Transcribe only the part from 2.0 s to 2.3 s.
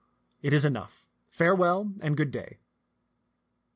and